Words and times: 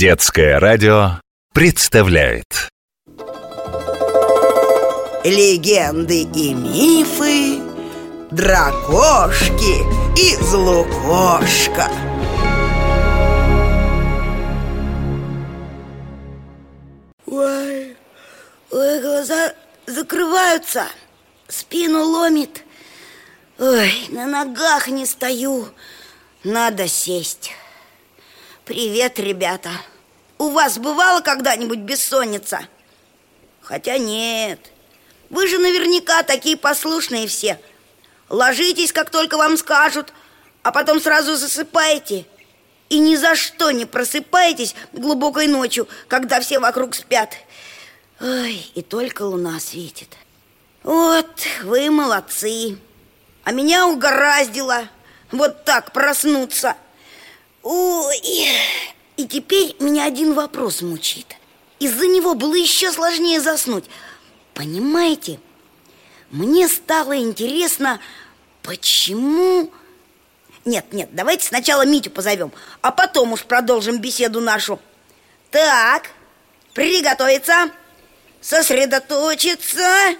Детское 0.00 0.58
радио 0.58 1.20
представляет. 1.52 2.70
Легенды 5.22 6.22
и 6.22 6.54
мифы 6.54 7.60
Дракошки 8.30 9.84
и 10.18 10.36
Злукошка. 10.42 11.90
Ой, 17.26 17.94
ой, 18.70 19.02
глаза 19.02 19.52
закрываются 19.86 20.86
Спину 21.46 22.04
ломит. 22.04 22.64
Ой, 23.58 23.92
на 24.08 24.26
ногах 24.26 24.88
не 24.88 25.04
стою 25.04 25.68
Надо 26.42 26.88
сесть 26.88 27.52
Привет, 28.64 29.18
ребята. 29.18 29.70
У 30.38 30.50
вас 30.50 30.78
бывало 30.78 31.20
когда-нибудь 31.20 31.80
бессонница? 31.80 32.60
Хотя 33.62 33.98
нет. 33.98 34.70
Вы 35.28 35.48
же 35.48 35.58
наверняка 35.58 36.22
такие 36.22 36.56
послушные 36.56 37.26
все. 37.26 37.60
Ложитесь, 38.28 38.92
как 38.92 39.10
только 39.10 39.36
вам 39.36 39.56
скажут 39.56 40.12
А 40.62 40.70
потом 40.70 41.00
сразу 41.00 41.34
засыпаете. 41.34 42.26
И 42.90 42.98
ни 42.98 43.16
за 43.16 43.34
что 43.34 43.70
не 43.70 43.86
просыпаетесь 43.86 44.74
глубокой 44.92 45.46
ночью 45.48 45.88
Когда 46.06 46.40
все 46.40 46.60
вокруг 46.60 46.94
спят. 46.94 47.34
Ой, 48.20 48.70
и 48.74 48.82
только 48.82 49.22
луна 49.22 49.58
светит. 49.58 50.16
Вот, 50.84 51.46
вы 51.62 51.90
молодцы. 51.90 52.78
А 53.42 53.52
меня 53.52 53.88
угораздило 53.88 54.88
Вот 55.32 55.64
так 55.64 55.92
проснуться 55.92 56.76
Ой, 57.62 58.20
и 59.16 59.26
теперь 59.26 59.76
меня 59.80 60.06
один 60.06 60.32
вопрос 60.32 60.80
мучит. 60.80 61.36
Из-за 61.78 62.06
него 62.06 62.34
было 62.34 62.54
еще 62.54 62.90
сложнее 62.92 63.40
заснуть. 63.40 63.84
Понимаете, 64.54 65.40
мне 66.30 66.68
стало 66.68 67.18
интересно, 67.18 68.00
почему... 68.62 69.70
Нет, 70.64 70.92
нет, 70.92 71.08
давайте 71.12 71.46
сначала 71.46 71.86
Митю 71.86 72.10
позовем, 72.10 72.52
а 72.82 72.92
потом 72.92 73.32
уж 73.32 73.44
продолжим 73.44 73.98
беседу 73.98 74.40
нашу. 74.40 74.78
Так, 75.50 76.10
приготовиться, 76.74 77.70
сосредоточиться 78.40 80.16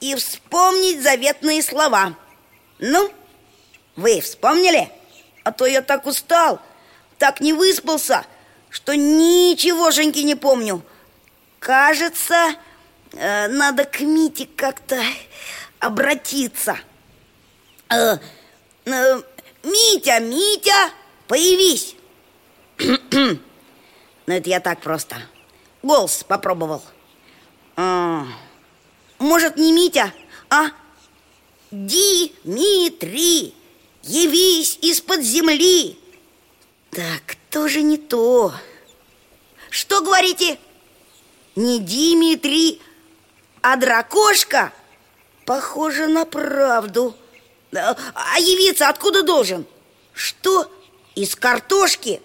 и 0.00 0.14
вспомнить 0.14 1.02
заветные 1.02 1.62
слова. 1.62 2.16
Ну, 2.78 3.12
вы 3.96 4.20
вспомнили? 4.20 4.90
А 5.46 5.52
то 5.52 5.64
я 5.64 5.80
так 5.80 6.06
устал, 6.06 6.60
так 7.18 7.40
не 7.40 7.52
выспался, 7.52 8.26
что 8.68 8.96
ничегошеньки 8.96 10.18
не 10.18 10.34
помню. 10.34 10.82
Кажется, 11.60 12.56
э, 13.12 13.46
надо 13.46 13.84
к 13.84 14.00
Мите 14.00 14.48
как-то 14.56 15.00
обратиться. 15.78 16.76
Э, 17.90 18.16
э, 18.86 19.22
Митя, 19.62 20.18
Митя, 20.18 20.90
появись. 21.28 21.94
Ну, 22.78 23.38
это 24.34 24.50
я 24.50 24.58
так 24.58 24.80
просто. 24.80 25.14
Голос 25.84 26.24
попробовал. 26.24 26.82
А, 27.76 28.26
может, 29.20 29.56
не 29.58 29.70
Митя, 29.70 30.12
а 30.50 30.70
Димитрий 31.70 33.54
явись 34.06 34.78
из-под 34.80 35.22
земли. 35.22 35.98
Так, 36.90 37.36
тоже 37.50 37.82
не 37.82 37.98
то. 37.98 38.54
Что 39.70 40.00
говорите? 40.00 40.58
Не 41.54 41.78
Димитрий, 41.78 42.80
а 43.62 43.76
дракошка? 43.76 44.72
Похоже 45.44 46.06
на 46.06 46.24
правду. 46.24 47.16
А 47.72 48.38
явиться 48.38 48.88
откуда 48.88 49.22
должен? 49.22 49.66
Что? 50.12 50.70
Из 51.14 51.34
картошки? 51.34 52.20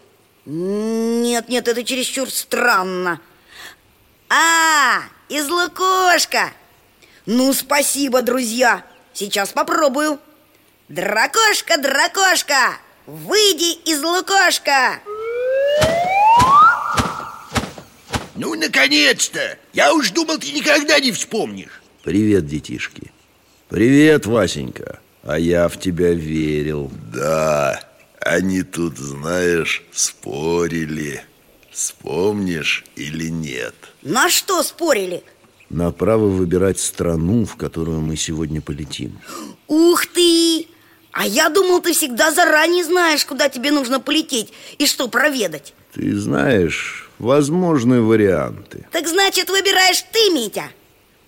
Нет, 0.46 1.50
нет, 1.50 1.68
это 1.68 1.84
чересчур 1.84 2.30
странно. 2.30 3.22
А, 4.30 5.02
из 5.30 5.48
лукошка. 5.50 6.52
Ну, 7.26 7.54
спасибо, 7.54 8.22
друзья. 8.22 8.86
Сейчас 9.14 9.50
попробую. 9.50 10.20
Дракошка, 10.92 11.78
дракошка, 11.78 12.78
выйди 13.06 13.80
из 13.90 14.04
лукошка! 14.04 15.00
Ну, 18.36 18.56
наконец-то! 18.56 19.58
Я 19.72 19.94
уж 19.94 20.12
думал, 20.12 20.38
ты 20.38 20.52
никогда 20.52 21.00
не 21.00 21.14
вспомнишь 21.14 21.82
Привет, 22.04 22.46
детишки 22.46 23.10
Привет, 23.70 24.26
Васенька 24.26 25.00
А 25.24 25.40
я 25.40 25.70
в 25.70 25.80
тебя 25.80 26.12
верил 26.12 26.92
Да, 27.14 27.80
они 28.20 28.62
тут, 28.64 28.98
знаешь, 28.98 29.84
спорили 29.94 31.24
Вспомнишь 31.72 32.84
или 32.98 33.30
нет 33.30 33.76
На 34.02 34.30
что 34.30 34.62
спорили? 34.62 35.24
На 35.70 35.94
право 35.94 36.26
выбирать 36.26 36.82
страну, 36.82 37.46
в 37.46 37.56
которую 37.56 38.02
мы 38.02 38.18
сегодня 38.18 38.60
полетим 38.60 39.22
Ух 39.70 40.06
ты! 40.08 40.68
А 41.12 41.26
я 41.26 41.50
думал, 41.50 41.82
ты 41.82 41.94
всегда 41.94 42.32
заранее 42.32 42.84
знаешь, 42.84 43.26
куда 43.26 43.50
тебе 43.50 43.72
нужно 43.72 44.00
полететь 44.00 44.54
и 44.78 44.86
что 44.88 45.08
проведать. 45.08 45.74
Ты 45.94 46.16
знаешь, 46.18 47.10
возможны 47.20 48.02
варианты. 48.02 48.88
Так 48.92 49.08
значит, 49.08 49.50
выбираешь 49.50 50.04
ты, 50.12 50.30
Митя. 50.32 50.70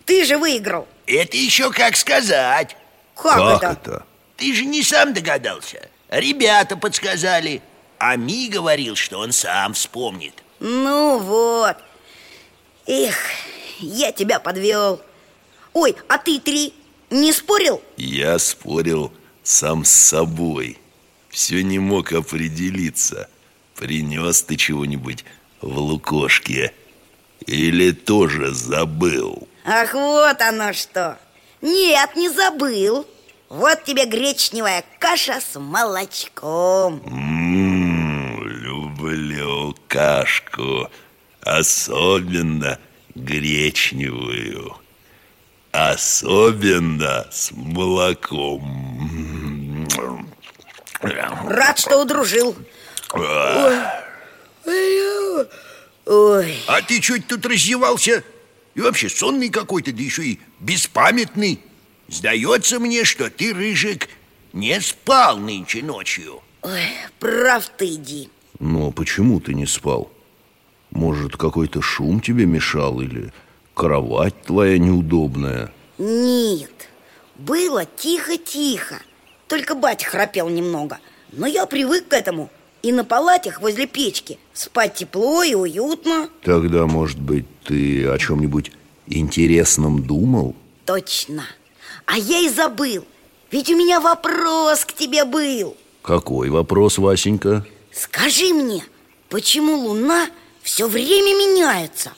Ты 0.06 0.24
же 0.26 0.38
выиграл. 0.38 0.88
Это 1.06 1.36
еще 1.36 1.72
как 1.72 1.98
сказать. 1.98 2.78
Как, 3.16 3.36
Как 3.36 3.64
это? 3.64 3.72
это? 3.92 4.06
Ты 4.38 4.54
же 4.54 4.66
не 4.66 4.84
сам 4.84 5.14
догадался. 5.14 5.90
Ребята 6.10 6.78
подсказали. 6.78 7.62
А 8.00 8.16
Ми 8.16 8.50
говорил, 8.50 8.96
что 8.96 9.20
он 9.20 9.32
сам 9.32 9.74
вспомнит. 9.74 10.34
Ну 10.60 11.20
вот. 11.20 11.76
Эх, 12.86 13.16
я 13.80 14.12
тебя 14.12 14.40
подвел. 14.40 15.02
Ой, 15.74 15.96
а 16.08 16.18
ты 16.18 16.40
три 16.40 16.74
не 17.10 17.32
спорил? 17.32 17.82
Я 17.98 18.40
спорил 18.40 19.12
сам 19.44 19.86
с 19.86 19.92
собой. 19.92 20.78
Все 21.34 21.64
не 21.64 21.80
мог 21.80 22.14
определиться 22.14 23.28
Принес 23.76 24.44
ты 24.44 24.56
чего-нибудь 24.56 25.26
в 25.62 25.80
лукошке 25.80 26.74
Или 27.48 27.92
тоже 27.92 28.54
забыл? 28.54 29.48
Ах, 29.66 29.94
вот 29.96 30.40
оно 30.42 30.74
что! 30.74 31.18
Нет, 31.62 32.16
не 32.16 32.30
забыл. 32.30 33.08
Вот 33.50 33.84
тебе 33.84 34.06
гречневая 34.06 34.84
каша 35.00 35.40
с 35.40 35.60
молочком. 35.60 37.02
Ммм, 37.06 38.44
люблю 38.46 39.76
кашку 39.88 40.90
Особенно 41.42 42.78
гречневую 43.16 44.76
Особенно 45.74 47.26
с 47.32 47.52
молоком. 47.52 48.62
Рад, 51.02 51.80
что 51.80 52.04
удружил. 52.04 52.56
Ой, 53.12 53.80
Ой, 56.06 56.58
А 56.68 56.80
ты 56.84 57.00
чуть 57.00 57.26
тут 57.26 57.44
раздевался? 57.48 58.24
И 58.76 58.82
вообще 58.82 59.10
сонный 59.10 59.50
какой-то, 59.50 59.92
да 59.92 60.04
еще 60.04 60.24
и 60.24 60.40
беспамятный. 60.60 61.60
Сдается 62.08 62.80
мне, 62.80 63.04
что 63.04 63.32
ты, 63.32 63.52
Рыжик, 63.52 64.10
не 64.54 64.80
спал 64.80 65.38
нынче 65.38 65.82
ночью. 65.82 66.44
Ой, 66.62 66.88
прав 67.20 67.68
ты, 67.78 67.96
Ди 67.96 68.30
Но 68.60 68.92
почему 68.92 69.40
ты 69.40 69.56
не 69.56 69.66
спал? 69.66 70.12
Может, 70.92 71.36
какой-то 71.36 71.82
шум 71.82 72.22
тебе 72.22 72.46
мешал 72.46 73.02
или 73.02 73.34
кровать 73.74 74.42
твоя 74.44 74.78
неудобная? 74.78 75.72
Нет, 75.98 76.72
было 77.36 77.86
тихо-тихо 77.86 78.96
Только 79.48 79.76
батя 79.76 80.08
храпел 80.08 80.50
немного 80.50 81.00
Но 81.32 81.48
я 81.48 81.66
привык 81.66 82.08
к 82.08 82.14
этому 82.14 82.50
И 82.82 82.92
на 82.92 83.04
палатях 83.04 83.62
возле 83.62 83.86
печки 83.86 84.40
Спать 84.54 84.96
тепло 84.96 85.44
и 85.44 85.54
уютно 85.54 86.30
Тогда, 86.44 86.86
может 86.86 87.20
быть, 87.20 87.46
ты 87.64 88.08
о 88.08 88.18
чем-нибудь 88.18 88.72
интересном 89.08 90.04
думал? 90.04 90.56
Точно 90.86 91.44
А 92.06 92.18
я 92.18 92.40
и 92.40 92.50
забыл 92.50 93.06
Ведь 93.52 93.70
у 93.70 93.76
меня 93.78 94.00
вопрос 94.00 94.86
к 94.86 94.94
тебе 94.94 95.26
был 95.26 95.76
Какой 96.02 96.50
вопрос, 96.50 96.98
Васенька? 96.98 97.66
Скажи 97.92 98.54
мне, 98.54 98.84
почему 99.30 99.76
луна 99.78 100.28
все 100.64 100.88
время 100.88 101.38
меняется? 101.38 102.12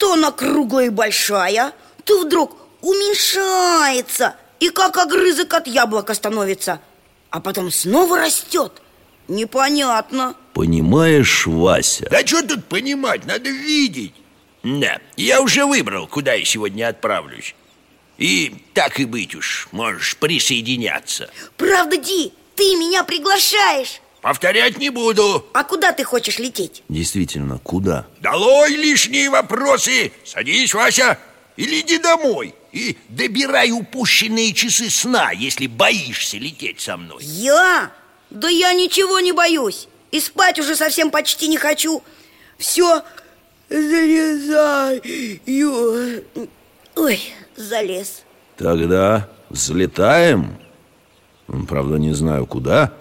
То 0.00 0.14
она 0.14 0.30
круглая 0.32 0.86
и 0.86 0.88
большая, 0.88 1.74
то 2.04 2.20
вдруг 2.24 2.56
уменьшается 2.80 4.34
И 4.58 4.70
как 4.70 4.96
огрызок 4.96 5.52
от 5.52 5.66
яблока 5.66 6.14
становится 6.14 6.80
А 7.28 7.38
потом 7.40 7.70
снова 7.70 8.18
растет. 8.18 8.80
Непонятно. 9.28 10.34
Понимаешь, 10.54 11.46
Вася? 11.46 12.08
Да 12.10 12.26
что 12.26 12.42
тут 12.42 12.64
понимать, 12.64 13.26
надо 13.26 13.50
видеть. 13.50 14.14
Да, 14.62 14.98
я 15.16 15.42
уже 15.42 15.66
выбрал, 15.66 16.06
куда 16.06 16.32
я 16.32 16.44
сегодня 16.46 16.88
отправлюсь. 16.88 17.54
И 18.16 18.54
так 18.72 19.00
и 19.00 19.04
быть 19.04 19.34
уж, 19.34 19.68
можешь 19.70 20.16
присоединяться. 20.16 21.30
Правда, 21.58 21.98
Ди, 21.98 22.32
ты 22.56 22.64
меня 22.74 23.04
приглашаешь 23.04 24.00
Повторять 24.20 24.78
не 24.78 24.90
буду. 24.90 25.46
А 25.54 25.64
куда 25.64 25.92
ты 25.92 26.04
хочешь 26.04 26.38
лететь? 26.38 26.82
Действительно, 26.88 27.58
куда? 27.58 28.06
Долой 28.20 28.76
лишние 28.76 29.30
вопросы. 29.30 30.12
Садись, 30.26 30.74
Вася, 30.74 31.18
или 31.56 31.80
иди 31.80 31.98
домой 31.98 32.54
И 32.72 32.96
добирай 33.08 33.70
упущенные 33.70 34.52
часы 34.52 34.90
сна, 34.90 35.30
если 35.30 35.66
боишься 35.66 36.36
лететь 36.36 36.80
со 36.80 36.98
мной. 36.98 37.24
Я? 37.24 37.90
Да 38.28 38.48
я 38.48 38.74
ничего 38.74 39.20
не 39.20 39.32
боюсь. 39.32 39.88
И 40.10 40.20
спать 40.20 40.58
уже 40.58 40.76
совсем 40.76 41.10
почти 41.10 41.48
не 41.48 41.56
хочу. 41.56 42.02
Все, 42.58 43.02
залезаю. 43.70 45.02
Ой, 46.94 47.20
залез. 47.56 48.22
Тогда 48.58 49.30
взлетаем. 49.48 50.58
Правда, 51.68 51.96
не 51.96 52.12
знаю 52.12 52.46
куда 52.46 52.92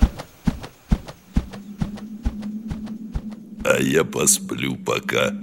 А 3.80 3.82
я 3.82 4.04
посплю 4.04 4.76
пока. 4.76 5.34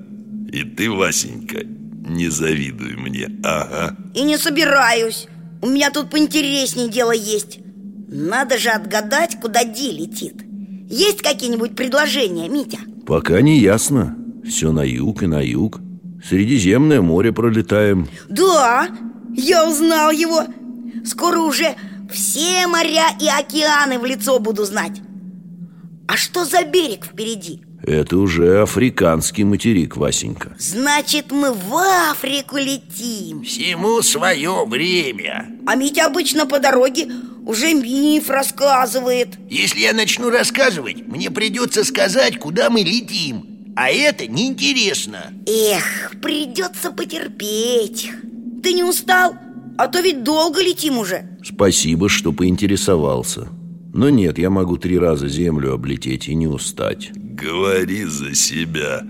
И 0.52 0.62
ты, 0.62 0.90
Васенька, 0.90 1.64
не 1.64 2.28
завидуй 2.28 2.94
мне, 2.96 3.30
ага. 3.42 3.96
И 4.14 4.24
не 4.24 4.36
собираюсь 4.36 5.26
У 5.62 5.68
меня 5.68 5.90
тут 5.90 6.10
поинтереснее 6.10 6.90
дело 6.90 7.12
есть 7.12 7.60
Надо 8.08 8.58
же 8.58 8.68
отгадать, 8.68 9.40
куда 9.40 9.64
Ди 9.64 9.90
летит 9.90 10.44
Есть 10.90 11.22
какие-нибудь 11.22 11.74
предложения, 11.74 12.50
Митя? 12.50 12.78
Пока 13.06 13.40
не 13.40 13.58
ясно 13.58 14.14
Все 14.44 14.70
на 14.70 14.84
юг 14.84 15.22
и 15.22 15.26
на 15.26 15.40
юг 15.40 15.80
Средиземное 16.22 17.00
море 17.00 17.32
пролетаем 17.32 18.06
Да, 18.28 18.88
я 19.34 19.66
узнал 19.66 20.10
его 20.10 20.44
Скоро 21.06 21.38
уже 21.38 21.74
все 22.12 22.66
моря 22.66 23.08
и 23.18 23.28
океаны 23.28 23.98
в 23.98 24.04
лицо 24.04 24.38
буду 24.38 24.64
знать 24.64 25.00
А 26.06 26.18
что 26.18 26.44
за 26.44 26.64
берег 26.64 27.06
впереди? 27.06 27.62
Это 27.86 28.18
уже 28.18 28.62
африканский 28.62 29.44
материк, 29.44 29.96
Васенька. 29.96 30.56
Значит, 30.58 31.30
мы 31.30 31.52
в 31.52 31.76
Африку 32.10 32.56
летим. 32.56 33.44
Всему 33.44 34.02
свое 34.02 34.64
время. 34.66 35.46
А 35.66 35.76
Митя 35.76 36.06
обычно 36.06 36.46
по 36.46 36.58
дороге 36.58 37.06
уже 37.46 37.74
миф 37.74 38.28
рассказывает. 38.28 39.38
Если 39.48 39.80
я 39.80 39.92
начну 39.92 40.30
рассказывать, 40.30 41.06
мне 41.06 41.30
придется 41.30 41.84
сказать, 41.84 42.40
куда 42.40 42.70
мы 42.70 42.80
летим. 42.80 43.46
А 43.76 43.88
это 43.88 44.26
неинтересно. 44.26 45.32
Эх, 45.46 46.14
придется 46.20 46.90
потерпеть. 46.90 48.10
Ты 48.64 48.72
не 48.72 48.82
устал? 48.82 49.36
А 49.78 49.86
то 49.86 50.00
ведь 50.00 50.24
долго 50.24 50.60
летим 50.60 50.98
уже. 50.98 51.38
Спасибо, 51.44 52.08
что 52.08 52.32
поинтересовался. 52.32 53.46
Но 53.94 54.10
нет, 54.10 54.38
я 54.38 54.50
могу 54.50 54.76
три 54.76 54.98
раза 54.98 55.28
землю 55.28 55.72
облететь 55.72 56.26
и 56.26 56.34
не 56.34 56.48
устать 56.48 57.12
Говори 57.36 58.04
за 58.04 58.34
себя. 58.34 59.02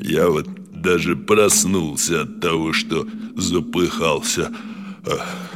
Я 0.00 0.28
вот 0.28 0.46
даже 0.70 1.16
проснулся 1.16 2.22
от 2.22 2.40
того, 2.40 2.72
что 2.72 3.06
запыхался. 3.36 4.50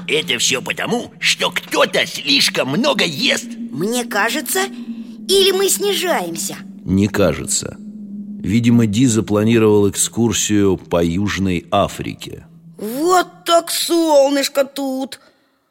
Это 0.06 0.38
все 0.38 0.60
потому, 0.60 1.10
что 1.20 1.50
кто-то 1.50 2.06
слишком 2.06 2.68
много 2.68 3.04
ест. 3.04 3.48
Мне 3.70 4.04
кажется, 4.04 4.60
или 5.26 5.52
мы 5.52 5.70
снижаемся? 5.70 6.56
Не 6.84 7.08
кажется. 7.08 7.78
Видимо, 7.78 8.86
Ди 8.86 9.06
запланировал 9.06 9.88
экскурсию 9.88 10.76
по 10.76 11.02
Южной 11.02 11.66
Африке. 11.70 12.46
Вот 12.76 13.44
так 13.46 13.70
солнышко 13.70 14.64
тут. 14.64 15.18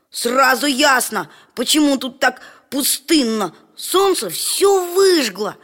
Сразу 0.10 0.66
ясно, 0.66 1.30
почему 1.54 1.98
тут 1.98 2.20
так 2.20 2.42
пустынно. 2.72 3.54
Солнце 3.76 4.32
все 4.32 4.94
выжгло 4.96 5.56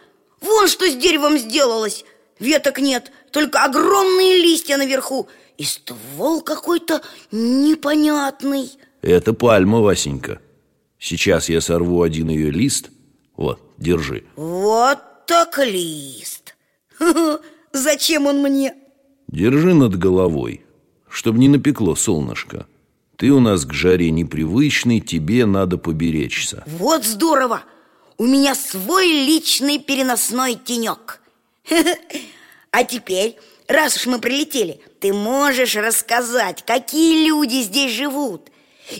Вон 0.43 0.67
что 0.67 0.85
с 0.89 0.95
деревом 0.95 1.37
сделалось. 1.37 2.03
Веток 2.37 2.79
нет, 2.79 3.11
только 3.31 3.63
огромные 3.63 4.41
листья 4.41 4.77
наверху. 4.77 5.27
И 5.57 5.63
ствол 5.63 6.41
какой-то 6.41 7.01
непонятный. 7.31 8.69
Это 9.01 9.33
пальма, 9.33 9.79
Васенька. 9.79 10.41
Сейчас 10.99 11.47
я 11.49 11.61
сорву 11.61 12.01
один 12.01 12.29
ее 12.29 12.51
лист. 12.51 12.89
Вот, 13.37 13.61
держи. 13.77 14.25
Вот 14.35 14.99
так 15.27 15.57
лист. 15.59 16.55
Зачем 17.71 18.27
он 18.27 18.41
мне? 18.41 18.75
Держи 19.27 19.73
над 19.73 19.97
головой 19.97 20.61
Чтоб 21.09 21.35
не 21.35 21.47
напекло 21.47 21.95
солнышко. 21.95 22.67
Ты 23.15 23.31
у 23.31 23.39
нас 23.39 23.65
к 23.65 23.73
жаре 23.73 24.11
непривычный 24.11 24.99
Тебе 24.99 25.45
надо 25.45 25.77
поберечься. 25.77 26.63
Вот 26.67 27.05
здорово! 27.05 27.63
У 28.17 28.25
меня 28.25 28.55
свой 28.55 29.07
личный 29.07 29.79
переносной 29.79 30.55
тенек. 30.55 31.21
А 32.75 32.83
теперь, 32.83 33.37
раз 33.67 33.97
уж 33.97 34.07
мы 34.07 34.19
прилетели 34.19 34.81
Ты 34.99 35.13
можешь 35.13 35.75
рассказать, 35.75 36.63
какие 36.65 37.27
люди 37.27 37.61
здесь 37.61 37.91
живут 37.91 38.49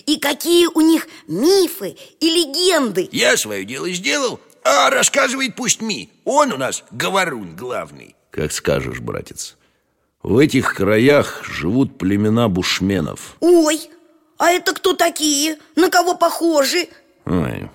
И 0.06 0.18
какие 0.18 0.68
у 0.68 0.80
них 0.80 1.08
мифы 1.28 1.98
и 2.20 2.30
легенды. 2.30 3.10
Я 3.12 3.36
свое 3.36 3.66
дело 3.66 3.90
сделал, 3.90 4.40
а 4.64 4.92
рассказывает 4.92 5.56
пусть 5.56 5.82
Ми. 5.82 6.12
Он 6.24 6.54
у 6.54 6.58
нас 6.58 6.84
говорун 6.92 7.56
главный. 7.56 8.16
Как 8.30 8.52
скажешь, 8.52 9.00
братец. 9.00 9.58
В 10.22 10.38
этих 10.38 10.76
краях 10.76 11.44
живут 11.44 11.98
племена 11.98 12.48
бушменов. 12.48 13.36
Ой, 13.42 13.82
а 14.38 14.52
это 14.52 14.74
кто 14.74 14.94
такие? 14.94 15.58
На 15.76 15.90
кого 15.90 16.16
похожи? 16.16 16.88
Ой, 17.26 17.70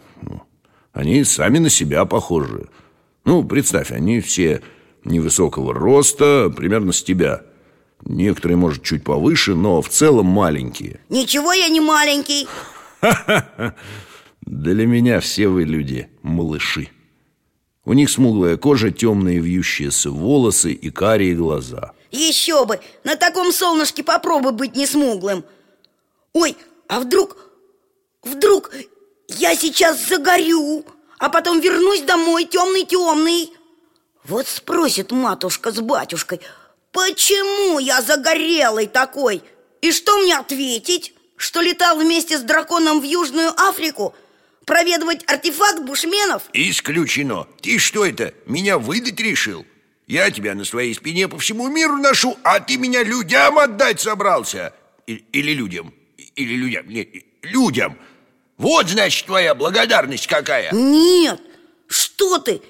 Они 0.98 1.22
сами 1.22 1.58
на 1.58 1.70
себя 1.70 2.04
похожи. 2.06 2.68
Ну, 3.24 3.44
представь, 3.44 3.92
они 3.92 4.20
все 4.20 4.62
невысокого 5.04 5.72
роста, 5.72 6.52
примерно 6.54 6.92
с 6.92 7.04
тебя. 7.04 7.42
Некоторые, 8.04 8.56
может, 8.56 8.82
чуть 8.82 9.04
повыше, 9.04 9.54
но 9.54 9.80
в 9.80 9.88
целом 9.88 10.26
маленькие. 10.26 10.98
Ничего 11.08 11.52
я 11.52 11.68
не 11.68 11.80
маленький. 11.80 12.48
Для 14.40 14.86
меня 14.88 15.20
все 15.20 15.46
вы 15.46 15.62
люди 15.62 16.08
малыши. 16.22 16.88
У 17.84 17.92
них 17.92 18.10
смуглая 18.10 18.56
кожа, 18.56 18.90
темные 18.90 19.38
вьющиеся 19.38 20.10
волосы 20.10 20.72
и 20.72 20.90
карие 20.90 21.36
глаза. 21.36 21.92
Еще 22.10 22.66
бы, 22.66 22.80
на 23.04 23.14
таком 23.14 23.52
солнышке 23.52 24.02
попробуй 24.02 24.50
быть 24.50 24.74
не 24.74 24.84
смуглым 24.84 25.44
Ой, 26.32 26.56
а 26.88 26.98
вдруг, 26.98 27.36
вдруг 28.24 28.72
я 29.28 29.54
сейчас 29.54 30.08
загорю, 30.08 30.84
а 31.18 31.28
потом 31.28 31.60
вернусь 31.60 32.02
домой 32.02 32.44
темный-темный 32.44 33.52
Вот 34.24 34.48
спросит 34.48 35.12
матушка 35.12 35.70
с 35.70 35.80
батюшкой, 35.80 36.40
почему 36.92 37.78
я 37.78 38.02
загорелый 38.02 38.86
такой? 38.86 39.42
И 39.80 39.92
что 39.92 40.18
мне 40.18 40.36
ответить? 40.36 41.14
Что 41.36 41.60
летал 41.60 41.98
вместе 41.98 42.36
с 42.36 42.42
драконом 42.42 43.00
в 43.00 43.04
Южную 43.04 43.50
Африку? 43.50 44.14
Проведывать 44.66 45.24
артефакт 45.30 45.82
бушменов? 45.84 46.42
Исключено 46.52 47.46
Ты 47.62 47.78
что 47.78 48.04
это, 48.04 48.34
меня 48.44 48.78
выдать 48.78 49.20
решил? 49.20 49.64
Я 50.06 50.30
тебя 50.30 50.54
на 50.54 50.64
своей 50.64 50.94
спине 50.94 51.28
по 51.28 51.38
всему 51.38 51.68
миру 51.68 51.96
ношу 51.96 52.36
А 52.42 52.60
ты 52.60 52.76
меня 52.76 53.02
людям 53.02 53.58
отдать 53.58 54.00
собрался 54.00 54.74
Или 55.06 55.52
людям 55.52 55.94
Или 56.34 56.54
людям 56.54 56.88
Нет, 56.88 57.08
людям 57.42 57.96
Вот, 58.58 58.88
значит, 58.88 59.26
твоя 59.26 59.54
благодарность 59.54 60.26
какая 60.26 60.72
Нет, 60.72 61.40
что 61.86 62.38
ты? 62.38 62.60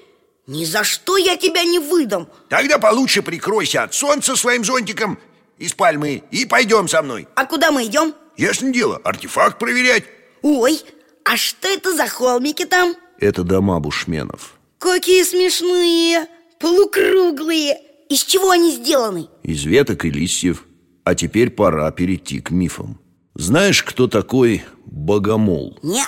Ни 0.45 0.63
за 0.63 0.83
что 0.83 1.17
я 1.17 1.35
тебя 1.35 1.63
не 1.63 1.79
выдам 1.79 2.29
Тогда 2.47 2.77
получше 2.77 3.21
прикройся 3.21 3.83
от 3.83 3.93
солнца 3.93 4.35
своим 4.35 4.63
зонтиком 4.63 5.19
Из 5.57 5.73
пальмы 5.73 6.23
И 6.31 6.45
пойдем 6.45 6.87
со 6.87 7.01
мной 7.01 7.27
А 7.35 7.45
куда 7.45 7.71
мы 7.71 7.85
идем? 7.85 8.13
Ясное 8.37 8.71
дело, 8.71 9.01
артефакт 9.03 9.59
проверять 9.59 10.03
Ой, 10.43 10.79
а 11.25 11.35
что 11.37 11.67
это 11.67 11.93
за 11.93 12.07
холмики 12.07 12.65
там? 12.65 12.95
Это 13.19 13.43
дома 13.43 13.79
бушменов 13.79 14.53
Какие 14.77 15.23
смешные, 15.23 16.27
полукруглые 16.59 17.79
Из 18.09 18.23
чего 18.23 18.51
они 18.51 18.71
сделаны? 18.75 19.27
Из 19.43 19.63
веток 19.63 20.05
и 20.05 20.11
листьев 20.11 20.65
А 21.03 21.15
теперь 21.15 21.49
пора 21.49 21.91
перейти 21.91 22.41
к 22.41 22.51
мифам 22.51 22.99
Знаешь, 23.39 23.83
кто 23.83 24.09
такой 24.09 24.65
богомол? 24.85 25.79
Неа 25.81 26.03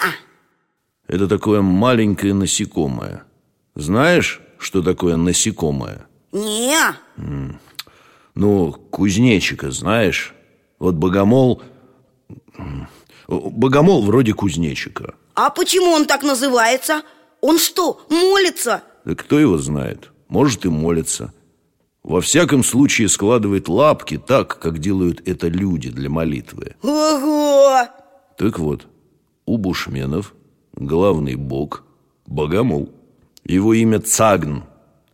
Это 1.08 1.30
такое 1.30 1.62
маленькое 1.62 2.34
насекомое 2.34 3.24
Знаешь, 3.74 4.42
что 4.58 4.84
такое 4.84 5.16
насекомое? 5.16 6.08
Неа 6.34 6.98
Ну, 8.36 8.74
кузнечика 8.74 9.72
знаешь? 9.72 10.34
Вот 10.78 10.96
богомол... 10.96 11.64
Богомол 13.30 14.02
вроде 14.02 14.34
кузнечика 14.34 15.16
А 15.34 15.52
почему 15.52 15.92
он 15.92 16.08
так 16.08 16.24
называется? 16.24 17.04
Он 17.40 17.60
что, 17.60 18.06
молится? 18.10 18.84
Да 19.06 19.16
кто 19.16 19.40
его 19.40 19.58
знает? 19.58 20.12
Может 20.28 20.66
и 20.66 20.70
молится. 20.70 21.34
Во 22.04 22.20
всяком 22.20 22.64
случае 22.64 23.10
складывает 23.10 23.68
лапки 23.68 24.18
так, 24.18 24.60
как 24.60 24.80
делают 24.80 25.22
это 25.28 25.48
люди 25.48 25.90
для 25.90 26.10
молитвы. 26.10 26.76
Ого! 26.82 27.88
Так 28.38 28.58
вот, 28.58 28.88
у 29.46 29.58
бушменов 29.58 30.34
главный 30.74 31.36
бог– 31.36 31.84
богомол. 32.26 32.92
Его 33.46 33.74
имя 33.74 34.00
Цагн, 34.00 34.64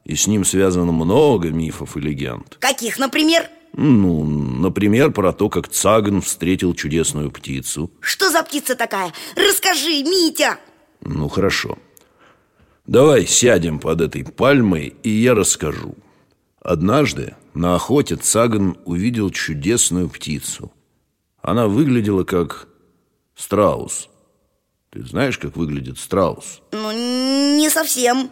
и 0.06 0.16
с 0.16 0.28
ним 0.28 0.46
связано 0.46 0.92
много 0.92 1.50
мифов 1.50 1.98
и 1.98 2.00
легенд. 2.00 2.58
Каких, 2.60 3.00
например? 3.00 3.50
Ну, 3.74 4.24
например, 4.24 5.12
про 5.12 5.34
то, 5.34 5.50
как 5.50 5.68
Цагн 5.68 6.22
встретил 6.22 6.74
чудесную 6.74 7.32
птицу. 7.32 7.92
Что 8.00 8.30
за 8.30 8.44
птица 8.44 8.76
такая? 8.76 9.12
Расскажи, 9.36 10.04
Митя! 10.04 10.58
Ну, 11.02 11.28
хорошо. 11.28 11.78
Давай 12.86 13.28
сядем 13.28 13.80
под 13.80 14.02
этой 14.02 14.24
пальмой, 14.24 14.96
и 15.04 15.10
я 15.10 15.36
расскажу. 15.36 15.96
Однажды 16.68 17.34
на 17.54 17.76
охоте 17.76 18.18
Цаган 18.18 18.78
увидел 18.84 19.30
чудесную 19.30 20.10
птицу. 20.10 20.74
Она 21.42 21.70
выглядела 21.70 22.26
как 22.26 22.68
страус. 23.36 24.10
Ты 24.90 25.02
знаешь, 25.06 25.38
как 25.38 25.56
выглядит 25.56 25.98
страус? 25.98 26.62
Ну, 26.74 26.92
не 27.56 27.70
совсем. 27.70 28.30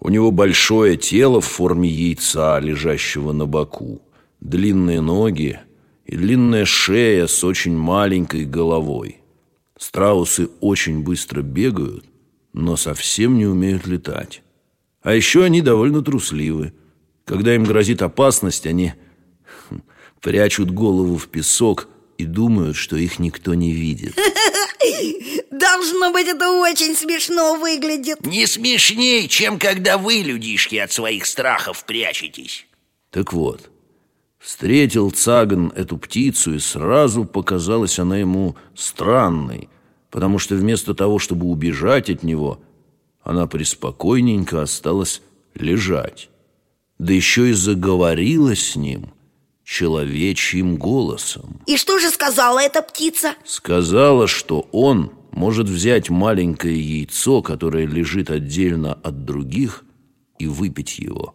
У 0.00 0.08
него 0.08 0.32
большое 0.32 0.96
тело 0.96 1.40
в 1.40 1.44
форме 1.44 1.88
яйца, 1.88 2.58
лежащего 2.58 3.30
на 3.30 3.46
боку, 3.46 4.02
длинные 4.40 5.00
ноги 5.00 5.60
и 6.06 6.16
длинная 6.16 6.64
шея 6.64 7.28
с 7.28 7.44
очень 7.44 7.76
маленькой 7.76 8.44
головой. 8.44 9.20
Страусы 9.78 10.48
очень 10.60 11.04
быстро 11.04 11.42
бегают, 11.42 12.06
но 12.52 12.74
совсем 12.74 13.38
не 13.38 13.46
умеют 13.46 13.86
летать. 13.86 14.42
А 15.00 15.14
еще 15.14 15.44
они 15.44 15.62
довольно 15.62 16.02
трусливы. 16.02 16.72
Когда 17.24 17.54
им 17.54 17.64
грозит 17.64 18.02
опасность, 18.02 18.66
они 18.66 18.92
хм, 19.68 19.82
прячут 20.20 20.70
голову 20.70 21.16
в 21.16 21.28
песок 21.28 21.88
и 22.18 22.24
думают, 22.24 22.76
что 22.76 22.96
их 22.96 23.18
никто 23.18 23.54
не 23.54 23.72
видит. 23.72 24.14
Должно 25.50 26.12
быть, 26.12 26.26
это 26.26 26.50
очень 26.50 26.94
смешно 26.94 27.56
выглядит. 27.56 28.24
Не 28.26 28.46
смешней, 28.46 29.28
чем 29.28 29.58
когда 29.58 29.96
вы, 29.98 30.16
людишки, 30.16 30.76
от 30.76 30.92
своих 30.92 31.26
страхов 31.26 31.84
прячетесь. 31.84 32.66
Так 33.10 33.32
вот, 33.32 33.70
встретил 34.38 35.10
Цаган 35.10 35.72
эту 35.74 35.96
птицу, 35.96 36.54
и 36.54 36.58
сразу 36.58 37.24
показалась 37.24 37.98
она 37.98 38.18
ему 38.18 38.56
странной, 38.74 39.68
потому 40.10 40.38
что 40.38 40.54
вместо 40.54 40.94
того, 40.94 41.18
чтобы 41.18 41.46
убежать 41.46 42.10
от 42.10 42.22
него, 42.22 42.60
она 43.22 43.46
преспокойненько 43.46 44.60
осталась 44.60 45.22
лежать. 45.54 46.28
Да 46.98 47.12
еще 47.12 47.50
и 47.50 47.52
заговорила 47.52 48.54
с 48.54 48.76
ним 48.76 49.12
человечьим 49.64 50.76
голосом. 50.76 51.60
И 51.66 51.76
что 51.76 51.98
же 51.98 52.10
сказала 52.10 52.60
эта 52.60 52.82
птица? 52.82 53.34
Сказала, 53.44 54.28
что 54.28 54.68
он 54.72 55.12
может 55.32 55.68
взять 55.68 56.10
маленькое 56.10 56.78
яйцо, 56.78 57.42
которое 57.42 57.86
лежит 57.86 58.30
отдельно 58.30 58.92
от 58.92 59.24
других, 59.24 59.84
и 60.38 60.46
выпить 60.46 60.98
его. 60.98 61.34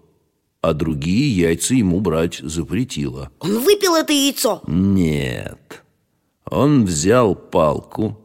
А 0.61 0.73
другие 0.73 1.35
яйца 1.35 1.73
ему 1.73 2.01
брать 2.01 2.39
запретила. 2.39 3.31
Он 3.39 3.59
выпил 3.59 3.95
это 3.95 4.13
яйцо? 4.13 4.61
Нет. 4.67 5.83
Он 6.45 6.85
взял 6.85 7.35
палку, 7.35 8.19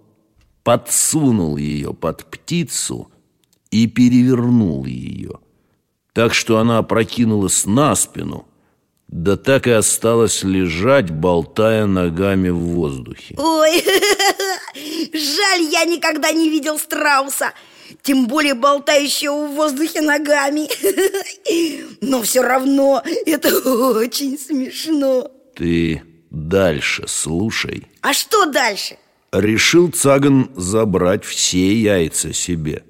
подсунул 0.63 1.57
ее 1.57 1.95
под 1.95 2.25
птицу 2.25 3.11
и 3.71 3.87
перевернул 3.87 4.85
ее, 4.85 5.39
так 6.15 6.33
что 6.33 6.59
она 6.59 6.79
опрокинулась 6.79 7.67
на 7.67 7.95
спину, 7.97 8.47
да 9.09 9.37
так 9.37 9.67
и 9.67 9.73
осталась 9.73 10.45
лежать, 10.45 11.11
болтая 11.11 11.87
ногами 11.87 12.49
в 12.49 12.59
воздухе. 12.59 13.35
Ой, 13.37 13.83
жаль, 15.13 15.63
я 15.71 15.85
никогда 15.85 16.31
не 16.31 16.49
видел 16.49 16.79
страуса 16.79 17.53
Тем 18.03 18.29
более 18.29 18.55
болтающего 18.55 19.47
в 19.47 19.55
воздухе 19.55 20.01
ногами. 20.01 20.69
Но 22.01 22.23
все 22.23 22.43
равно 22.43 23.03
это 23.27 23.49
очень 23.99 24.39
смешно. 24.39 25.31
Ты 25.57 26.03
дальше 26.31 27.05
слушай. 27.09 27.89
А 28.03 28.13
что 28.13 28.47
дальше? 28.47 28.99
Решил 29.33 29.91
Цаган 29.91 30.51
забрать 30.55 31.25
все 31.25 31.75
яйца 31.75 32.33
себе. 32.33 32.85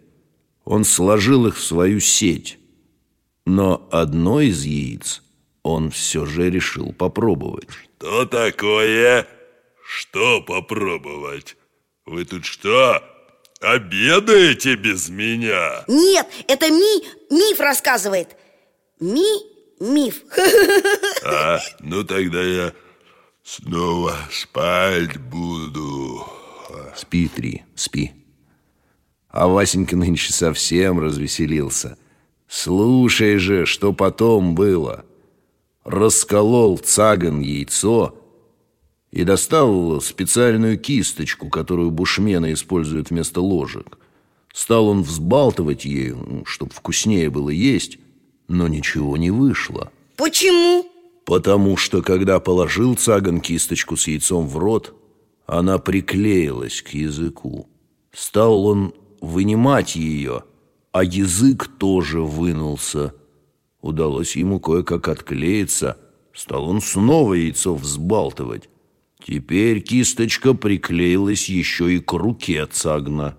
Он 0.66 0.84
сложил 0.84 1.46
их 1.46 1.56
в 1.56 1.64
свою 1.64 2.00
сеть 2.00 2.58
Но 3.46 3.86
одно 3.90 4.40
из 4.40 4.64
яиц 4.64 5.22
он 5.62 5.90
все 5.90 6.24
же 6.24 6.50
решил 6.50 6.92
попробовать. 6.92 7.68
Что 7.98 8.24
такое? 8.26 9.26
Что 9.86 10.40
попробовать? 10.40 11.56
Вы 12.06 12.24
тут 12.24 12.44
что, 12.44 13.02
обедаете 13.60 14.76
без 14.76 15.08
меня? 15.08 15.84
Нет, 15.88 16.26
это 16.48 16.70
Ми, 16.70 17.04
миф 17.30 17.60
рассказывает 17.60 18.36
Ми, 19.00 19.24
миф 19.80 20.22
А, 21.24 21.60
ну 21.80 22.04
тогда 22.04 22.42
я 22.42 22.72
снова 23.42 24.16
спать 24.30 25.18
буду 25.18 26.26
Спи, 26.96 27.28
Три, 27.28 27.62
спи 27.74 28.12
А 29.28 29.48
Васенька 29.48 29.96
нынче 29.96 30.32
совсем 30.32 30.98
развеселился 31.00 31.96
Слушай 32.56 33.38
же, 33.38 33.66
что 33.66 33.92
потом 33.92 34.54
было 34.54 35.04
расколол 35.82 36.78
цаган 36.78 37.40
яйцо 37.40 38.14
и 39.10 39.24
достал 39.24 40.00
специальную 40.00 40.78
кисточку, 40.78 41.48
которую 41.48 41.90
бушмены 41.90 42.52
используют 42.52 43.10
вместо 43.10 43.40
ложек. 43.40 43.98
Стал 44.52 44.86
он 44.86 45.02
взбалтывать 45.02 45.84
ею, 45.84 46.44
чтобы 46.46 46.70
вкуснее 46.72 47.28
было 47.28 47.50
есть, 47.50 47.98
но 48.46 48.68
ничего 48.68 49.16
не 49.16 49.32
вышло. 49.32 49.90
Почему? 50.16 50.86
Потому 51.24 51.76
что, 51.76 52.02
когда 52.02 52.38
положил 52.38 52.94
цаган 52.94 53.40
кисточку 53.40 53.96
с 53.96 54.06
яйцом 54.06 54.46
в 54.46 54.56
рот, 54.58 54.94
она 55.46 55.78
приклеилась 55.78 56.82
к 56.82 56.90
языку. 56.90 57.68
Стал 58.12 58.64
он 58.64 58.94
вынимать 59.20 59.96
ее, 59.96 60.44
а 60.94 61.04
язык 61.04 61.68
тоже 61.78 62.22
вынулся– 62.22 63.12
Удалось 63.84 64.34
ему 64.34 64.60
кое-как 64.60 65.08
отклеиться. 65.08 65.98
Стал 66.32 66.70
он 66.70 66.80
снова 66.80 67.34
яйцо 67.34 67.74
взбалтывать. 67.74 68.70
Теперь 69.22 69.80
кисточка 69.80 70.54
приклеилась 70.54 71.50
еще 71.50 71.94
и 71.94 71.98
к 71.98 72.14
руке 72.14 72.64
Цагна. 72.64 73.36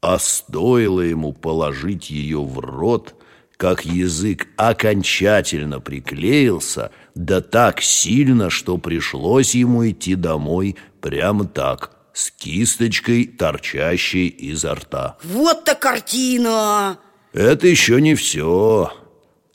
А 0.00 0.18
стоило 0.18 1.02
ему 1.02 1.32
положить 1.32 2.10
ее 2.10 2.42
в 2.42 2.58
рот, 2.58 3.14
как 3.56 3.84
язык 3.84 4.48
окончательно 4.56 5.78
приклеился, 5.78 6.90
да 7.14 7.40
так 7.40 7.80
сильно, 7.80 8.50
что 8.50 8.78
пришлось 8.78 9.54
ему 9.54 9.88
идти 9.88 10.16
домой 10.16 10.74
прямо 11.00 11.44
так, 11.44 11.95
с 12.16 12.30
кисточкой, 12.30 13.26
торчащей 13.26 14.28
изо 14.28 14.74
рта. 14.74 15.18
Вот-то 15.22 15.74
картина! 15.74 16.98
Это 17.34 17.66
еще 17.66 18.00
не 18.00 18.14
все. 18.14 18.90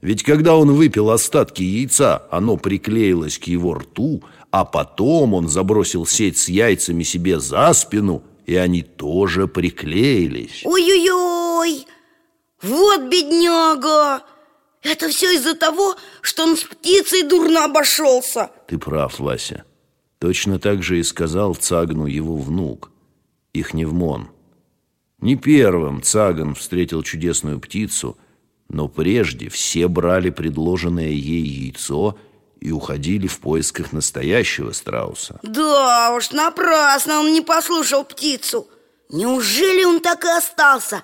Ведь 0.02 0.22
когда 0.22 0.56
он 0.56 0.72
выпил 0.72 1.10
остатки 1.10 1.64
яйца, 1.64 2.28
оно 2.30 2.58
приклеилось 2.58 3.40
к 3.40 3.46
его 3.46 3.74
рту, 3.74 4.24
а 4.52 4.64
потом 4.64 5.34
он 5.34 5.50
забросил 5.50 6.06
сеть 6.06 6.38
с 6.38 6.50
яйцами 6.50 7.02
себе 7.02 7.40
за 7.40 7.74
спину, 7.74 8.24
и 8.46 8.56
они 8.56 8.84
тоже 8.84 9.48
приклеились. 9.48 10.62
Ой-ой-ой! 10.64 11.88
Вот 12.62 13.02
бедняга! 13.10 14.22
Это 14.84 15.10
все 15.10 15.34
из-за 15.34 15.56
того, 15.56 15.96
что 16.22 16.44
он 16.44 16.58
с 16.58 16.64
птицей 16.64 17.24
дурно 17.24 17.66
обошелся. 17.66 18.52
Ты 18.68 18.78
прав, 18.78 19.20
Вася. 19.20 19.66
Точно 20.22 20.60
так 20.60 20.84
же 20.84 21.00
и 21.00 21.04
сказал 21.04 21.56
Цагну 21.56 22.06
его 22.06 22.38
внук, 22.38 22.92
их 23.52 23.74
невмон. 23.74 24.30
Не 25.20 25.36
первым 25.36 26.02
Цаган 26.02 26.56
встретил 26.56 27.04
чудесную 27.04 27.60
птицу– 27.60 28.18
но 28.74 28.88
прежде 28.88 29.50
все 29.50 29.88
брали 29.88 30.30
предложенное 30.30 31.10
ей 31.10 31.44
яйцо 31.44 32.18
и 32.62 32.72
уходили 32.72 33.28
в 33.28 33.40
поисках 33.40 33.92
настоящего 33.92 34.72
страуса. 34.72 35.40
Да 35.44 36.14
уж, 36.16 36.32
напрасно 36.32 37.20
он 37.20 37.34
не 37.34 37.42
послушал 37.42 38.06
птицу. 38.06 38.68
Неужели 39.10 39.84
он 39.84 40.00
так 40.00 40.24
и 40.24 40.30
остался 40.30 41.04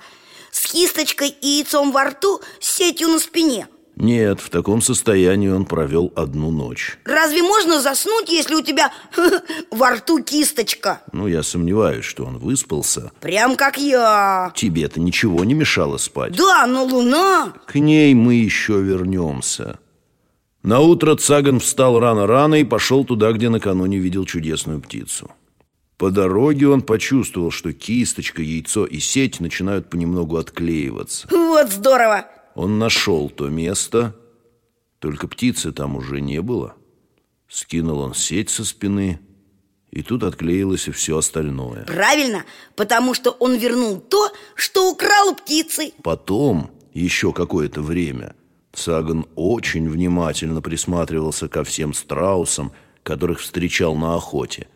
с 0.51 0.71
кисточкой 0.71 1.29
и 1.29 1.47
яйцом 1.47 1.91
во 1.91 2.05
рту, 2.05 2.39
с 2.61 2.77
сетью 2.77 3.09
на 3.09 3.19
спине? 3.19 3.67
Нет, 3.99 4.41
в 4.41 4.51
таком 4.51 4.81
состоянии 4.81 5.49
он 5.49 5.65
провел 5.65 6.13
одну 6.15 6.51
ночь. 6.51 6.99
Разве 7.03 7.41
можно 7.41 7.81
заснуть, 7.81 8.29
если 8.29 8.53
у 8.53 8.61
тебя 8.61 8.91
во 9.71 9.95
рту 9.95 10.21
кисточка? 10.23 11.01
Ну, 11.11 11.25
я 11.25 11.41
сомневаюсь, 11.41 12.05
что 12.05 12.25
он 12.25 12.37
выспался. 12.37 13.11
Прям 13.21 13.55
как 13.55 13.79
я. 13.79 14.53
Тебе-то 14.55 14.99
ничего 14.99 15.43
не 15.43 15.55
мешало 15.55 15.97
спать. 15.97 16.35
Да, 16.37 16.67
но 16.67 16.83
луна... 16.85 17.53
К 17.65 17.75
ней 17.75 18.13
мы 18.13 18.35
еще 18.35 18.79
вернемся. 18.81 19.79
На 20.61 20.79
утро 20.79 21.15
Цаган 21.15 21.59
встал 21.59 21.99
рано-рано 21.99 22.55
и 22.55 22.63
пошел 22.63 23.03
туда, 23.03 23.31
где 23.31 23.49
накануне 23.49 23.97
видел 23.97 24.25
чудесную 24.25 24.79
птицу. 24.79 25.31
По 25.97 26.11
дороге 26.11 26.67
он 26.67 26.83
почувствовал, 26.83 27.49
что 27.49 27.73
кисточка, 27.73 28.43
яйцо 28.43 28.85
и 28.85 28.99
сеть 28.99 29.39
начинают 29.39 29.89
понемногу 29.89 30.37
отклеиваться. 30.37 31.27
Вот 31.31 31.71
здорово! 31.71 32.27
Он 32.57 32.79
нашел 32.79 33.29
то 33.29 33.49
место, 33.49 34.15
только 34.97 35.27
птицы 35.27 35.71
там 35.71 35.95
уже 35.95 36.21
не 36.21 36.41
было. 36.41 36.73
Скинул 37.47 37.99
он 37.99 38.15
сеть 38.15 38.49
со 38.49 38.65
спины, 38.65 39.19
и 39.91 40.01
тут 40.01 40.23
отклеилось 40.23 40.87
и 40.87 40.91
все 40.91 41.19
остальное. 41.19 41.85
Правильно, 41.85 42.45
потому 42.75 43.13
что 43.13 43.29
он 43.29 43.57
вернул 43.57 43.99
то, 43.99 44.31
что 44.55 44.89
украл 44.89 45.29
у 45.29 45.35
птицы. 45.35 45.93
Потом, 46.01 46.71
еще 46.95 47.31
какое-то 47.31 47.83
время, 47.83 48.35
Цаган 48.73 49.27
очень 49.35 49.87
внимательно 49.87 50.63
присматривался 50.63 51.47
ко 51.47 51.63
всем 51.63 51.93
страусам, 51.93 52.71
которых 53.03 53.41
встречал 53.41 53.95
на 53.95 54.15
охоте. 54.15 54.67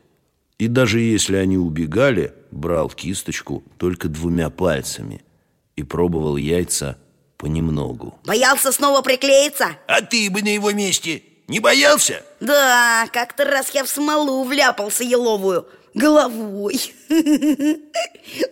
И 0.60 0.68
даже 0.68 1.00
если 1.00 1.36
они 1.36 1.58
убегали, 1.58 2.36
брал 2.52 2.92
кисточку 2.92 3.64
только 3.80 4.08
двумя 4.08 4.52
пальцами 4.52 5.24
и 5.76 5.82
пробовал 5.82 6.38
яйца 6.38 7.00
понемногу. 7.42 8.20
Боялся 8.24 8.72
снова 8.72 9.02
приклеиться? 9.02 9.76
А 9.88 10.02
ты 10.02 10.30
бы 10.30 10.44
на 10.44 10.54
его 10.54 10.72
месте 10.72 11.24
не 11.48 11.60
боялся? 11.60 12.24
Да, 12.40 13.08
как-то 13.12 13.46
раз 13.46 13.72
я 13.72 13.84
в 13.84 13.90
смолу 13.90 14.44
вляпался 14.44 15.04
еловую 15.04 15.68
головой. 15.96 16.94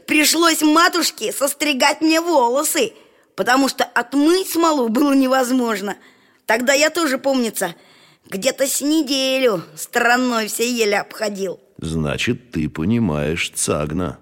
Пришлось 0.08 0.62
матушке 0.62 1.32
состригать 1.32 2.02
мне 2.02 2.20
волосы, 2.20 2.94
потому 3.36 3.70
что 3.70 3.84
отмыть 3.84 4.50
смолу 4.50 4.90
было 4.90 5.14
невозможно. 5.14 5.96
Тогда 6.48 6.74
я 6.74 6.90
тоже, 6.90 7.20
помнится, 7.20 7.76
где-то 8.28 8.66
с 8.68 8.82
неделю 8.82 9.64
стороной 9.76 10.48
все 10.48 10.68
еле 10.70 11.00
обходил. 11.00 11.60
Значит, 11.78 12.52
ты 12.52 12.68
понимаешь 12.68 13.52
Цагна. 13.54 14.18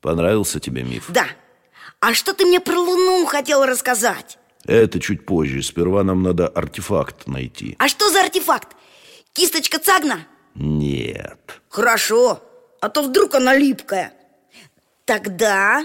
Понравился 0.00 0.60
тебе 0.60 0.84
миф? 0.84 1.06
Да. 1.08 1.26
А 2.06 2.14
что 2.14 2.34
ты 2.34 2.46
мне 2.46 2.60
про 2.60 2.78
Луну 2.78 3.26
хотел 3.26 3.64
рассказать? 3.64 4.38
Это 4.64 5.00
чуть 5.00 5.26
позже. 5.26 5.60
Сперва 5.60 6.04
нам 6.04 6.22
надо 6.22 6.46
артефакт 6.46 7.26
найти. 7.26 7.74
А 7.80 7.88
что 7.88 8.10
за 8.10 8.20
артефакт? 8.20 8.76
Кисточка 9.32 9.80
Цагна? 9.80 10.20
Нет. 10.54 11.60
Хорошо. 11.68 12.40
А 12.80 12.90
то 12.90 13.02
вдруг 13.02 13.34
она 13.34 13.56
липкая. 13.56 14.12
Тогда, 15.04 15.84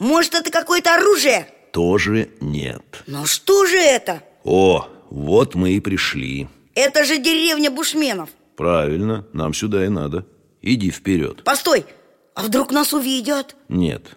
может, 0.00 0.34
это 0.34 0.50
какое-то 0.50 0.96
оружие? 0.96 1.46
Тоже 1.72 2.30
нет. 2.40 3.04
Но 3.06 3.24
что 3.26 3.64
же 3.64 3.78
это? 3.78 4.24
О, 4.42 4.88
вот 5.08 5.54
мы 5.54 5.74
и 5.74 5.80
пришли. 5.80 6.48
Это 6.74 7.04
же 7.04 7.18
деревня 7.18 7.70
бушменов. 7.70 8.30
Правильно, 8.56 9.24
нам 9.32 9.54
сюда 9.54 9.84
и 9.84 9.88
надо. 9.88 10.26
Иди 10.62 10.90
вперед. 10.90 11.44
Постой, 11.44 11.86
а 12.34 12.42
вдруг 12.42 12.72
нас 12.72 12.92
увидят? 12.92 13.54
Нет. 13.68 14.16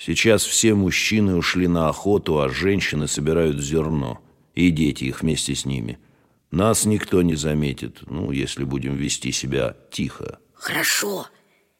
Сейчас 0.00 0.44
все 0.44 0.74
мужчины 0.74 1.36
ушли 1.36 1.68
на 1.68 1.90
охоту, 1.90 2.40
а 2.40 2.48
женщины 2.48 3.06
собирают 3.06 3.60
зерно. 3.60 4.18
И 4.54 4.70
дети 4.70 5.04
их 5.04 5.20
вместе 5.20 5.54
с 5.54 5.66
ними. 5.66 5.98
Нас 6.50 6.86
никто 6.86 7.20
не 7.20 7.34
заметит, 7.34 7.98
ну, 8.06 8.32
если 8.32 8.64
будем 8.64 8.96
вести 8.96 9.30
себя 9.30 9.76
тихо. 9.90 10.38
Хорошо, 10.54 11.28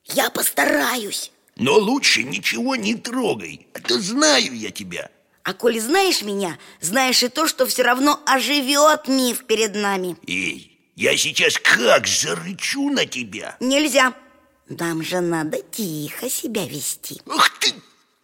я 0.05 0.29
постараюсь. 0.29 1.33
Но 1.57 1.79
лучше 1.79 2.23
ничего 2.23 2.77
не 2.77 2.95
трогай, 2.95 3.67
а 3.75 3.81
то 3.81 3.99
знаю 3.99 4.55
я 4.55 4.71
тебя. 4.71 5.11
А 5.43 5.55
коли 5.55 5.79
знаешь 5.79 6.23
меня, 6.23 6.59
знаешь 6.81 7.23
и 7.23 7.29
то, 7.29 7.49
что 7.49 7.67
все 7.67 7.83
равно 7.83 8.21
оживет 8.27 9.09
миф 9.09 9.47
перед 9.47 9.75
нами. 9.75 10.17
Эй, 10.27 10.79
я 10.95 11.17
сейчас 11.17 11.59
как 11.59 12.07
зарычу 12.07 12.91
на 12.91 13.07
тебя. 13.07 13.57
Нельзя. 13.61 14.15
Нам 14.69 15.03
же 15.03 15.21
надо 15.21 15.63
тихо 15.63 16.29
себя 16.29 16.67
вести. 16.67 17.21
Ах 17.27 17.59
ты, 17.59 17.73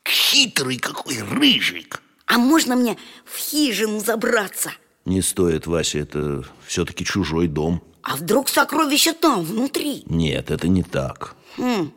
хитрый 0.08 0.78
какой 0.78 1.22
рыжик. 1.22 2.02
А 2.26 2.38
можно 2.38 2.76
мне 2.76 2.96
в 3.24 3.36
хижину 3.36 4.00
забраться? 4.00 4.72
Не 5.04 5.22
стоит, 5.22 5.66
Вася, 5.66 6.00
это 6.00 6.44
все-таки 6.66 7.04
чужой 7.04 7.46
дом. 7.46 7.82
А 8.02 8.16
вдруг 8.16 8.48
сокровище 8.48 9.12
там, 9.12 9.44
внутри? 9.44 10.02
Нет, 10.06 10.50
это 10.50 10.68
не 10.68 10.82
так. 10.82 11.34
Хм, 11.56 11.92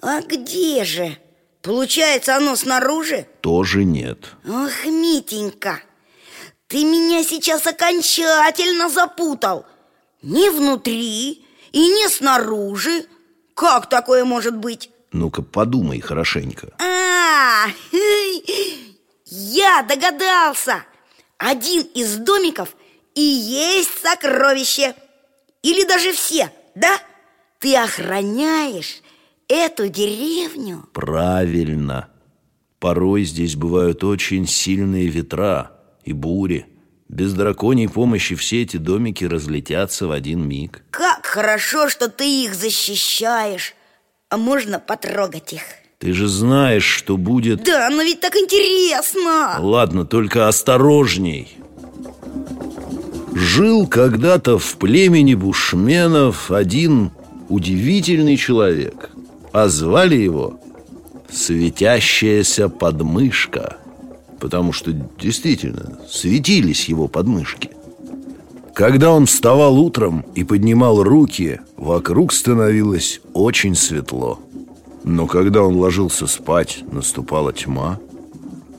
а 0.00 0.20
где 0.22 0.84
же? 0.84 1.18
Получается, 1.62 2.36
оно 2.36 2.56
снаружи? 2.56 3.26
Тоже 3.40 3.84
нет. 3.84 4.36
Ох, 4.46 4.86
Митенька, 4.86 5.80
ты 6.66 6.84
меня 6.84 7.24
сейчас 7.24 7.66
окончательно 7.66 8.88
запутал. 8.88 9.66
Ни 10.22 10.48
внутри 10.48 11.44
и 11.72 11.78
не 11.78 12.08
снаружи. 12.08 13.06
Как 13.54 13.88
такое 13.88 14.24
может 14.24 14.56
быть? 14.56 14.90
Ну-ка, 15.12 15.42
подумай 15.42 16.00
хорошенько. 16.00 16.72
А, 16.78 17.66
я 19.24 19.82
догадался. 19.82 20.84
Один 21.38 21.82
из 21.94 22.16
домиков 22.16 22.74
и 23.14 23.20
есть 23.20 24.02
сокровище. 24.02 24.94
Или 25.62 25.84
даже 25.84 26.12
все, 26.12 26.52
да? 26.74 27.00
Ты 27.58 27.76
охраняешь 27.76 29.00
эту 29.48 29.88
деревню? 29.88 30.88
Правильно. 30.92 32.10
Порой 32.78 33.24
здесь 33.24 33.56
бывают 33.56 34.04
очень 34.04 34.46
сильные 34.46 35.08
ветра 35.08 35.72
и 36.04 36.12
бури. 36.12 36.66
Без 37.08 37.32
драконьей 37.32 37.88
помощи 37.88 38.34
все 38.36 38.62
эти 38.62 38.76
домики 38.76 39.24
разлетятся 39.24 40.06
в 40.06 40.12
один 40.12 40.46
миг. 40.46 40.82
Как 40.90 41.24
хорошо, 41.24 41.88
что 41.88 42.08
ты 42.08 42.44
их 42.44 42.54
защищаешь. 42.54 43.74
А 44.30 44.36
можно 44.36 44.78
потрогать 44.78 45.54
их? 45.54 45.62
Ты 45.98 46.12
же 46.12 46.28
знаешь, 46.28 46.84
что 46.84 47.16
будет... 47.16 47.64
Да, 47.64 47.88
но 47.90 48.02
ведь 48.02 48.20
так 48.20 48.36
интересно! 48.36 49.56
Ладно, 49.58 50.04
только 50.04 50.48
осторожней. 50.48 51.56
Жил 53.34 53.86
когда-то 53.86 54.58
в 54.58 54.76
племени 54.76 55.34
бушменов 55.34 56.50
один 56.50 57.10
удивительный 57.48 58.36
человек, 58.36 59.10
а 59.52 59.68
звали 59.68 60.16
его 60.16 60.60
Светящаяся 61.30 62.68
подмышка, 62.70 63.76
потому 64.40 64.72
что 64.72 64.92
действительно 64.92 66.00
светились 66.08 66.88
его 66.88 67.06
подмышки. 67.06 67.70
Когда 68.78 69.10
он 69.10 69.26
вставал 69.26 69.76
утром 69.76 70.24
и 70.36 70.44
поднимал 70.44 71.02
руки, 71.02 71.58
вокруг 71.76 72.32
становилось 72.32 73.20
очень 73.32 73.74
светло. 73.74 74.38
Но 75.02 75.26
когда 75.26 75.64
он 75.64 75.74
ложился 75.74 76.28
спать, 76.28 76.84
наступала 76.92 77.52
тьма. 77.52 77.98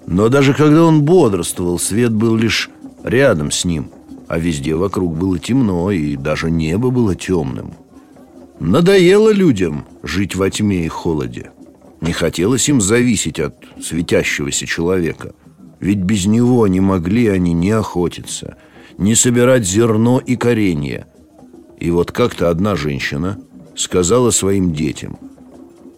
Но 0.08 0.30
даже 0.30 0.54
когда 0.54 0.86
он 0.86 1.02
бодрствовал, 1.02 1.78
свет 1.80 2.14
был 2.14 2.38
лишь 2.38 2.70
рядом 3.04 3.52
с 3.52 3.66
ним, 3.66 3.92
а 4.30 4.40
везде 4.40 4.74
вокруг 4.74 5.18
было 5.18 5.38
темно, 5.38 5.92
и 5.92 6.16
даже 6.16 6.50
небо 6.50 6.92
было 6.92 7.14
темным. 7.14 7.74
Надоело 8.62 9.34
людям 9.34 9.84
жить 10.02 10.34
во 10.34 10.50
тьме 10.50 10.86
и 10.86 10.88
холоде. 10.88 11.52
Не 12.00 12.14
хотелось 12.14 12.70
им 12.70 12.80
зависеть 12.80 13.38
от 13.42 13.56
светящегося 13.84 14.66
человека. 14.66 15.34
Ведь 15.82 16.00
без 16.00 16.26
него 16.26 16.66
не 16.68 16.80
могли 16.80 17.28
они 17.28 17.52
ни 17.52 17.70
охотиться, 17.70 18.56
ни 19.00 19.14
собирать 19.14 19.66
зерно 19.66 20.20
и 20.20 20.36
коренье. 20.36 21.08
И 21.80 21.90
вот 21.90 22.12
как-то 22.12 22.50
одна 22.50 22.76
женщина 22.76 23.40
сказала 23.76 24.30
своим 24.30 24.74
детям 24.74 25.18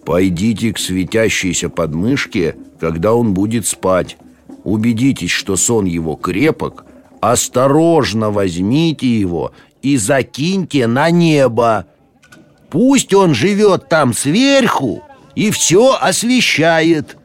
«Пойдите 0.06 0.72
к 0.72 0.78
светящейся 0.78 1.70
подмышке, 1.70 2.56
когда 2.80 3.16
он 3.16 3.34
будет 3.34 3.66
спать. 3.66 4.18
Убедитесь, 4.64 5.32
что 5.32 5.56
сон 5.56 5.86
его 5.86 6.16
крепок, 6.16 6.86
осторожно 7.22 8.30
возьмите 8.30 9.08
его 9.08 9.52
и 9.82 9.98
закиньте 9.98 10.86
на 10.86 11.10
небо. 11.10 11.88
Пусть 12.70 13.16
он 13.16 13.34
живет 13.34 13.90
там 13.90 14.14
сверху, 14.14 15.02
и 15.34 15.50
все 15.50 15.98
освещает. 16.00 17.18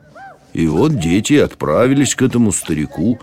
И 0.54 0.66
вот 0.66 0.98
дети 0.98 1.34
отправились 1.34 2.14
к 2.14 2.22
этому 2.22 2.50
старику. 2.50 3.18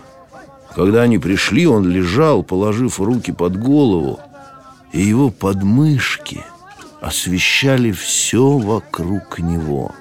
Когда 0.74 1.02
они 1.02 1.18
пришли, 1.18 1.66
он 1.66 1.88
лежал, 1.88 2.42
положив 2.42 2.98
руки 2.98 3.30
под 3.30 3.56
голову, 3.56 4.18
и 4.92 5.00
его 5.00 5.30
подмышки 5.30 6.44
освещали 7.00 7.92
все 7.92 8.58
вокруг 8.58 9.38
него. 9.38 9.92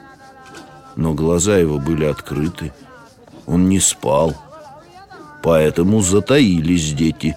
Но 0.95 1.13
глаза 1.13 1.57
его 1.57 1.77
были 1.77 2.05
открыты, 2.05 2.73
он 3.45 3.69
не 3.69 3.79
спал. 3.79 4.36
Поэтому 5.43 6.01
затаились 6.01 6.93
дети 6.93 7.36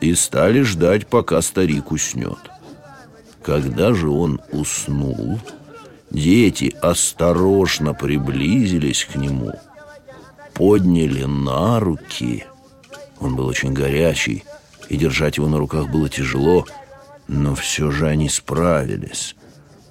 и 0.00 0.14
стали 0.14 0.62
ждать, 0.62 1.06
пока 1.06 1.42
старик 1.42 1.92
уснет. 1.92 2.38
Когда 3.42 3.94
же 3.94 4.08
он 4.08 4.40
уснул, 4.50 5.38
дети 6.10 6.74
осторожно 6.80 7.94
приблизились 7.94 9.04
к 9.04 9.16
нему, 9.16 9.52
подняли 10.54 11.24
на 11.24 11.78
руки. 11.78 12.44
Он 13.20 13.34
был 13.34 13.46
очень 13.46 13.72
горячий, 13.72 14.44
и 14.88 14.96
держать 14.96 15.36
его 15.36 15.48
на 15.48 15.58
руках 15.58 15.88
было 15.90 16.08
тяжело, 16.08 16.66
но 17.28 17.54
все 17.54 17.90
же 17.90 18.06
они 18.08 18.28
справились. 18.28 19.34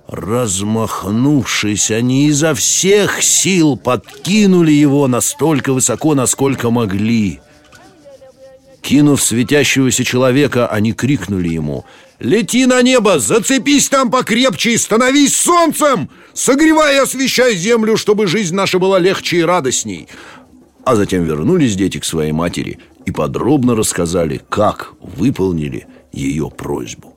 Размахнувшись, 0.07 1.89
они 1.89 2.27
изо 2.27 2.53
всех 2.53 3.23
сил 3.23 3.75
подкинули 3.75 4.71
его 4.71 5.07
настолько 5.07 5.73
высоко, 5.73 6.13
насколько 6.13 6.69
могли. 6.69 7.39
Кинув 8.81 9.21
светящегося 9.23 10.03
человека, 10.03 10.67
они 10.67 10.93
крикнули 10.93 11.49
ему 11.49 11.85
«Лети 12.19 12.67
на 12.67 12.83
небо, 12.83 13.19
зацепись 13.19 13.89
там 13.89 14.11
покрепче 14.11 14.73
и 14.73 14.77
становись 14.77 15.35
солнцем! 15.35 16.09
Согревай 16.33 16.95
и 16.95 16.99
освещай 16.99 17.55
землю, 17.55 17.97
чтобы 17.97 18.27
жизнь 18.27 18.55
наша 18.55 18.77
была 18.77 18.99
легче 18.99 19.37
и 19.37 19.43
радостней!» 19.43 20.07
А 20.85 20.95
затем 20.95 21.23
вернулись 21.23 21.75
дети 21.75 21.99
к 21.99 22.05
своей 22.05 22.31
матери 22.31 22.79
и 23.05 23.11
подробно 23.11 23.75
рассказали, 23.75 24.41
как 24.49 24.93
выполнили 24.99 25.87
ее 26.11 26.49
просьбу. 26.49 27.13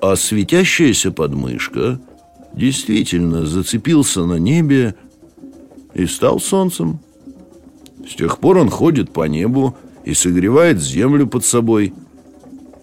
А 0.00 0.16
светящаяся 0.16 1.12
подмышка 1.12 2.00
действительно 2.52 3.46
зацепился 3.46 4.24
на 4.24 4.34
небе 4.34 4.94
и 5.92 6.06
стал 6.06 6.40
солнцем. 6.40 7.00
С 8.08 8.14
тех 8.14 8.38
пор 8.38 8.58
он 8.58 8.70
ходит 8.70 9.12
по 9.12 9.26
небу 9.26 9.76
и 10.04 10.14
согревает 10.14 10.80
землю 10.80 11.26
под 11.26 11.44
собой. 11.44 11.94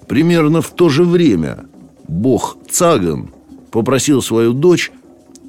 Примерно 0.07 0.61
в 0.61 0.71
то 0.71 0.89
же 0.89 1.03
время 1.03 1.65
бог 2.07 2.57
Цаган 2.69 3.31
попросил 3.71 4.21
свою 4.21 4.53
дочь 4.53 4.91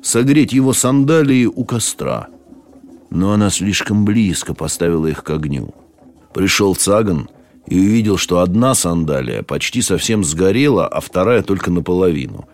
согреть 0.03 0.53
его 0.53 0.73
сандалии 0.73 1.47
у 1.47 1.65
костра. 1.65 2.29
Но 3.11 3.33
она 3.33 3.51
слишком 3.51 4.05
близко 4.05 4.55
поставила 4.55 5.07
их 5.07 5.23
к 5.23 5.31
огню. 5.31 5.75
Пришел 6.33 6.75
Цаган– 6.75 7.29
и 7.67 7.79
увидел, 7.79 8.17
что 8.17 8.41
одна 8.41 8.75
сандалия 8.75 9.43
почти 9.43 9.83
совсем 9.83 10.25
сгорела, 10.25 10.87
а 10.87 11.01
вторая 11.01 11.43
только 11.43 11.71
наполовину. 11.71 12.49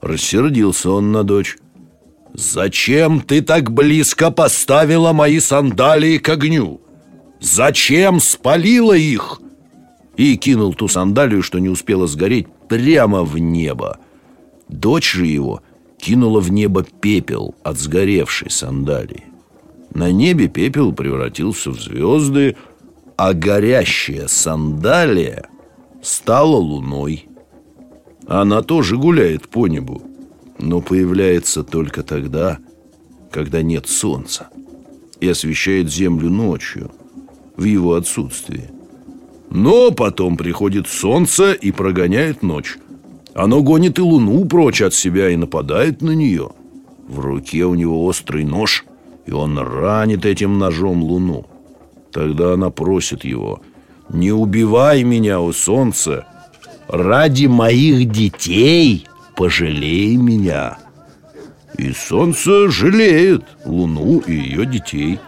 Рассердился 0.00 0.90
он 0.90 1.12
на 1.12 1.24
дочь. 1.24 1.56
«Зачем 2.34 3.20
ты 3.20 3.40
так 3.40 3.72
близко 3.72 4.30
поставила 4.30 5.12
мои 5.12 5.40
сандалии 5.40 6.18
к 6.18 6.28
огню? 6.28 6.80
Зачем 7.40 8.20
спалила 8.20 8.92
их?» 8.92 9.40
И 10.16 10.36
кинул 10.36 10.74
ту 10.74 10.88
сандалию, 10.88 11.42
что 11.42 11.58
не 11.58 11.68
успела 11.68 12.06
сгореть, 12.06 12.46
прямо 12.68 13.22
в 13.22 13.38
небо. 13.38 13.98
Дочь 14.68 15.12
же 15.12 15.26
его 15.26 15.62
кинула 15.98 16.40
в 16.40 16.50
небо 16.52 16.84
пепел 17.00 17.54
от 17.62 17.78
сгоревшей 17.78 18.50
сандалии. 18.50 19.24
На 19.94 20.12
небе 20.12 20.48
пепел 20.48 20.92
превратился 20.92 21.70
в 21.70 21.80
звезды, 21.80 22.56
а 23.18 23.34
горящая 23.34 24.28
сандалия 24.28 25.48
стала 26.00 26.56
луной. 26.56 27.26
Она 28.28 28.62
тоже 28.62 28.96
гуляет 28.96 29.48
по 29.48 29.66
небу, 29.66 30.02
но 30.60 30.80
появляется 30.80 31.64
только 31.64 32.04
тогда, 32.04 32.58
когда 33.32 33.60
нет 33.60 33.88
солнца 33.88 34.48
и 35.20 35.28
освещает 35.28 35.90
землю 35.90 36.30
ночью 36.30 36.92
в 37.56 37.64
его 37.64 37.94
отсутствии. 37.94 38.70
Но 39.50 39.90
потом 39.90 40.36
приходит 40.36 40.86
солнце 40.86 41.54
и 41.54 41.72
прогоняет 41.72 42.44
ночь. 42.44 42.76
Оно 43.34 43.62
гонит 43.64 43.98
и 43.98 44.02
луну 44.02 44.44
прочь 44.44 44.80
от 44.80 44.94
себя 44.94 45.30
и 45.30 45.36
нападает 45.36 46.02
на 46.02 46.12
нее. 46.12 46.50
В 47.08 47.18
руке 47.18 47.64
у 47.64 47.74
него 47.74 48.04
острый 48.04 48.44
нож, 48.44 48.84
и 49.26 49.32
он 49.32 49.58
ранит 49.58 50.24
этим 50.24 50.58
ножом 50.58 51.02
луну. 51.02 51.46
Тогда 52.12 52.54
она 52.54 52.70
просит 52.70 53.24
его 53.24 53.60
«Не 54.08 54.32
убивай 54.32 55.02
меня, 55.02 55.40
у 55.40 55.52
солнца! 55.52 56.26
Ради 56.88 57.46
моих 57.46 58.10
детей 58.10 59.06
пожалей 59.36 60.16
меня!» 60.16 60.78
И 61.76 61.92
солнце 61.92 62.70
жалеет 62.70 63.44
луну 63.64 64.18
и 64.20 64.32
ее 64.32 64.64
детей. 64.66 65.18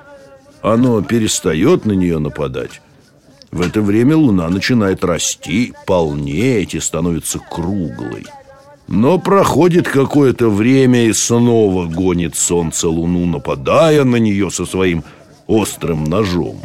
Оно 0.62 1.00
перестает 1.02 1.84
на 1.84 1.92
нее 1.92 2.18
нападать. 2.18 2.80
В 3.52 3.60
это 3.60 3.82
время 3.82 4.16
луна 4.16 4.48
начинает 4.48 5.04
расти, 5.04 5.74
полнеть 5.86 6.74
и 6.74 6.80
становится 6.80 7.38
круглой. 7.38 8.26
Но 8.88 9.18
проходит 9.18 9.88
какое-то 9.88 10.48
время 10.48 11.04
и 11.04 11.12
снова 11.12 11.86
гонит 11.86 12.34
солнце 12.34 12.88
луну, 12.88 13.26
нападая 13.26 14.04
на 14.04 14.16
нее 14.16 14.50
со 14.50 14.66
своим 14.66 15.04
острым 15.46 16.04
ножом. 16.04 16.60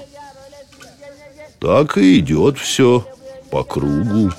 Так 1.65 1.97
и 1.97 2.19
идет 2.19 2.59
все 2.59 3.03
по 3.49 3.63
кругу. 3.63 4.31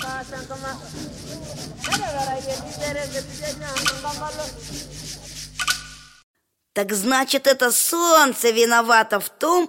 Так 6.72 6.92
значит, 6.92 7.48
это 7.48 7.72
солнце 7.72 8.50
виновато 8.50 9.18
в 9.18 9.28
том, 9.28 9.68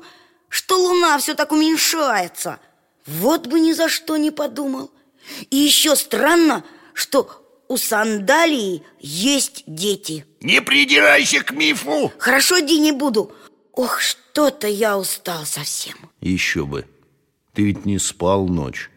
что 0.50 0.78
луна 0.78 1.18
все 1.18 1.34
так 1.34 1.52
уменьшается. 1.52 2.60
Вот 3.08 3.48
бы 3.48 3.60
ни 3.60 3.72
за 3.72 3.90
что 3.90 4.18
не 4.18 4.30
подумал. 4.30 4.92
И 5.50 5.58
еще 5.58 5.96
странно, 5.96 6.64
что 6.94 7.28
у 7.70 7.78
сандалии 7.78 8.84
есть 9.00 9.64
дети. 9.66 10.28
Не 10.42 10.62
придирайся 10.62 11.42
к 11.44 11.50
мифу! 11.54 12.14
Хорошо, 12.20 12.60
Ди, 12.60 12.78
не 12.78 12.92
буду. 12.92 13.32
Ох, 13.74 14.00
что-то 14.00 14.68
я 14.68 14.96
устал 14.96 15.44
совсем. 15.44 15.96
Еще 16.22 16.64
бы. 16.64 16.86
Ты 17.58 17.64
ведь 17.64 17.88
не 17.88 17.98
спал 17.98 18.48
ночь, 18.48 18.92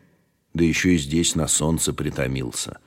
да 0.52 0.62
еще 0.62 0.90
и 0.94 0.98
здесь 0.98 1.34
на 1.34 1.48
солнце 1.48 1.94
притомился. 1.94 2.78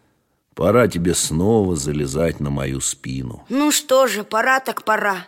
Пора 0.54 0.88
тебе 0.88 1.16
снова 1.16 1.76
залезать 1.76 2.40
на 2.40 2.52
мою 2.52 2.80
спину. 2.80 3.44
Ну 3.50 3.72
что 3.72 4.06
же, 4.06 4.24
пора 4.24 4.60
так 4.60 4.86
пора. 4.86 5.26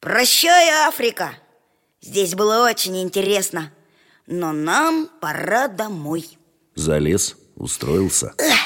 Прощай, 0.00 0.68
Африка. 0.86 1.30
Здесь 2.02 2.34
было 2.34 2.68
очень 2.68 3.00
интересно, 3.00 3.72
но 4.26 4.52
нам 4.52 5.08
пора 5.18 5.66
домой. 5.68 6.36
Залез, 6.74 7.34
устроился. 7.56 8.34
Эх, 8.36 8.60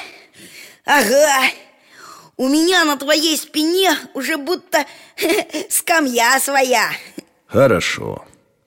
ага. 0.85 1.48
У 2.37 2.48
меня 2.48 2.85
на 2.85 2.96
твоей 2.96 3.37
спине 3.37 3.96
уже 4.14 4.37
будто 4.37 4.85
скамья 5.70 6.40
своя. 6.40 6.90
Хорошо. 7.46 8.24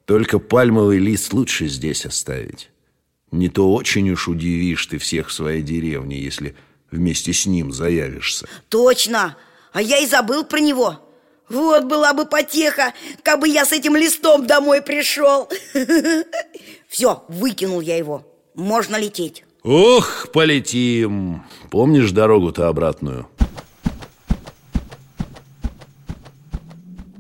Только 0.10 0.40
пальмовый 0.40 0.98
лист 0.98 1.34
лучше 1.34 1.68
здесь 1.68 2.04
оставить. 2.04 2.72
Не 3.32 3.48
то 3.48 3.72
очень 3.72 4.10
уж 4.10 4.28
удивишь 4.28 4.88
ты 4.88 4.98
всех 4.98 5.28
в 5.28 5.32
своей 5.32 5.62
деревне, 5.62 6.20
если 6.20 6.56
вместе 6.90 7.32
с 7.32 7.46
ним 7.46 7.72
заявишься. 7.72 8.48
Точно! 8.70 9.38
А 9.72 9.84
я 9.84 10.00
и 10.00 10.08
забыл 10.08 10.46
про 10.46 10.62
него. 10.62 11.00
Вот 11.48 11.86
была 11.86 12.14
бы 12.14 12.26
потеха, 12.26 12.96
как 13.22 13.40
бы 13.40 13.48
я 13.48 13.66
с 13.66 13.72
этим 13.72 13.96
листом 13.96 14.48
домой 14.48 14.82
пришел. 14.82 15.48
Все, 16.88 17.24
выкинул 17.28 17.80
я 17.80 17.96
его. 17.96 18.26
Можно 18.56 18.96
лететь. 18.96 19.46
Ох, 19.62 20.32
полетим. 20.34 21.44
Помнишь 21.70 22.10
дорогу-то 22.10 22.68
обратную? 22.68 23.30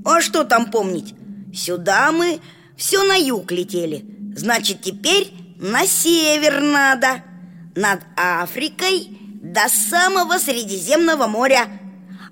А 0.03 0.21
что 0.21 0.43
там 0.43 0.71
помнить? 0.71 1.13
Сюда 1.53 2.11
мы 2.11 2.39
все 2.79 3.03
на 3.03 3.15
юг 3.15 3.51
летели. 3.51 4.05
Значит, 4.35 4.81
теперь 4.81 5.33
на 5.57 5.85
север 5.85 6.61
надо. 6.61 7.23
Над 7.75 7.99
Африкой 8.15 9.09
до 9.43 9.67
самого 9.67 10.37
Средиземного 10.37 11.27
моря. 11.27 11.67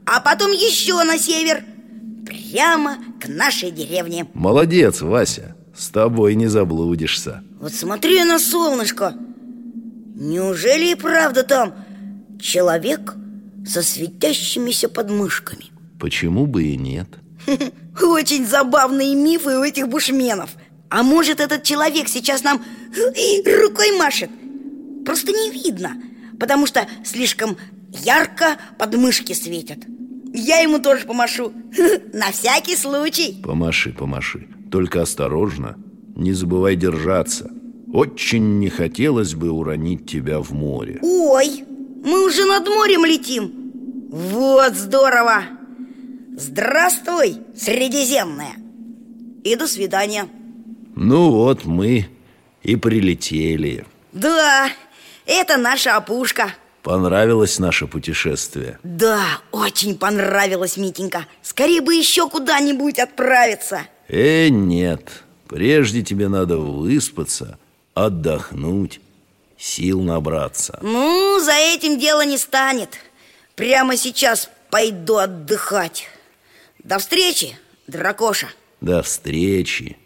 А 0.06 0.22
потом 0.22 0.52
еще 0.54 1.04
на 1.04 1.20
север. 1.20 1.66
Прямо 2.26 2.98
к 3.20 3.28
нашей 3.28 3.72
деревне. 3.72 4.26
Молодец, 4.34 5.02
Вася. 5.02 5.56
С 5.76 5.90
тобой 5.90 6.36
не 6.36 6.48
заблудишься. 6.48 7.44
Вот 7.60 7.74
смотри 7.74 8.24
на 8.24 8.40
солнышко. 8.40 9.16
Неужели 10.16 10.92
и 10.94 10.96
правда 10.96 11.44
там 11.44 11.76
человек 12.40 13.16
со 13.66 13.82
светящимися 13.82 14.88
подмышками? 14.88 15.66
Почему 16.00 16.46
бы 16.48 16.64
и 16.64 16.78
нет? 16.78 17.10
Очень 18.02 18.46
забавные 18.46 19.16
мифы 19.16 19.58
у 19.58 19.64
этих 19.64 19.88
бушменов 19.88 20.52
А 20.90 21.04
может 21.04 21.40
этот 21.40 21.64
человек 21.64 22.08
сейчас 22.08 22.44
нам 22.44 22.64
рукой 23.46 23.98
машет 23.98 24.30
Просто 25.06 25.32
не 25.32 25.52
видно 25.52 25.94
Потому 26.40 26.68
что 26.68 26.88
слишком 27.04 27.58
ярко 27.92 28.58
подмышки 28.78 29.34
светят 29.34 29.80
Я 30.34 30.60
ему 30.60 30.80
тоже 30.80 31.06
помашу 31.06 31.54
На 32.14 32.32
всякий 32.32 32.76
случай 32.76 33.42
Помаши, 33.44 33.94
помаши 33.94 34.48
Только 34.70 35.02
осторожно 35.02 35.78
не 36.18 36.34
забывай 36.34 36.76
держаться. 36.76 37.52
Очень 37.94 38.58
не 38.60 38.70
хотелось 38.70 39.36
бы 39.36 39.52
уронить 39.52 40.10
тебя 40.10 40.40
в 40.40 40.52
море. 40.52 41.00
Ой, 41.04 41.64
мы 42.04 42.26
уже 42.26 42.46
над 42.46 42.68
морем 42.68 43.06
летим. 43.06 43.52
Вот 44.10 44.74
здорово. 44.76 45.44
Здравствуй, 46.38 47.38
Средиземная. 47.56 48.54
И 49.44 49.56
до 49.56 49.66
свидания. 49.66 50.30
Ну 50.96 51.32
вот 51.32 51.66
мы 51.66 52.08
и 52.62 52.76
прилетели. 52.76 53.88
Да, 54.14 54.70
это 55.26 55.58
наша 55.58 55.96
опушка. 55.96 56.54
Понравилось 56.84 57.58
наше 57.58 57.88
путешествие? 57.88 58.78
Да, 58.84 59.24
очень 59.52 59.98
понравилось, 59.98 60.78
Митенька. 60.78 61.26
Скорее 61.42 61.82
бы 61.82 61.96
еще 61.96 62.30
куда-нибудь 62.30 63.00
отправиться. 63.00 63.82
Э, 64.08 64.50
нет. 64.50 65.24
Прежде 65.48 66.04
тебе 66.04 66.28
надо 66.28 66.58
выспаться, 66.58 67.58
отдохнуть, 67.96 69.02
сил 69.58 70.02
набраться. 70.02 70.78
Ну, 70.84 71.40
за 71.40 71.54
этим 71.54 71.98
дело 71.98 72.24
не 72.24 72.38
станет. 72.38 72.90
Прямо 73.56 73.98
сейчас 73.98 74.52
пойду 74.70 75.18
отдыхать. 75.18 76.10
До 76.88 77.00
встречи, 77.00 77.58
дракоша. 77.88 78.48
До 78.80 79.02
встречи. 79.02 79.98